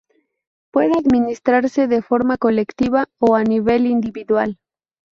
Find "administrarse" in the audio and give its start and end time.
0.97-1.85